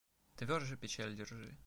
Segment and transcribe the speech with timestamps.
[0.35, 1.55] Тверже печаль держи.